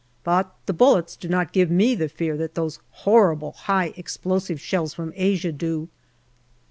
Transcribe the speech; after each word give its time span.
But 0.23 0.51
the 0.65 0.73
bullets 0.73 1.15
do 1.15 1.29
not 1.29 1.53
give 1.53 1.69
me 1.69 1.93
the 1.93 2.09
fear 2.09 2.35
that 2.37 2.55
those 2.55 2.79
horrible 3.05 3.51
high 3.51 3.93
explosive 3.95 4.59
shells 4.59 4.95
from 4.95 5.13
Asia 5.15 5.51
do. 5.51 5.89